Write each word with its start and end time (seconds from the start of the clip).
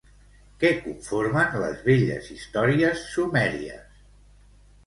Què 0.63 0.69
conformen 0.85 1.53
les 1.65 1.85
velles 1.89 2.31
històries 2.37 3.05
sumèries? 3.13 4.05